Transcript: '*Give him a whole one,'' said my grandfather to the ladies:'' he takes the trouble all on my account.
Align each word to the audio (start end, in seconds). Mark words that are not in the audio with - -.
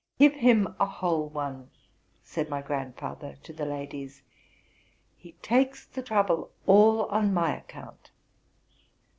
'*Give 0.17 0.33
him 0.33 0.73
a 0.79 0.85
whole 0.87 1.29
one,'' 1.29 1.69
said 2.23 2.49
my 2.49 2.63
grandfather 2.63 3.35
to 3.43 3.53
the 3.53 3.67
ladies:'' 3.67 4.23
he 5.15 5.33
takes 5.43 5.85
the 5.85 6.01
trouble 6.01 6.49
all 6.65 7.03
on 7.09 7.31
my 7.35 7.55
account. 7.55 8.09